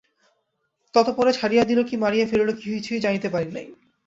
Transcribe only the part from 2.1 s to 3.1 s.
ফেলিল কিছুই